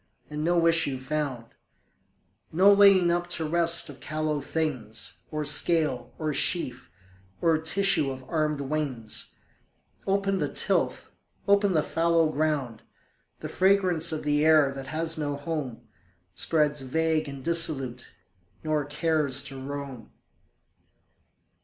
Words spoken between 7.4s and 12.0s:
tissue of armed wings: Open the tilth, open the